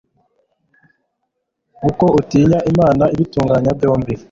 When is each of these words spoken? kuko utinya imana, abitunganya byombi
kuko 1.79 2.05
utinya 2.19 2.59
imana, 2.71 3.03
abitunganya 3.13 3.71
byombi 3.77 4.13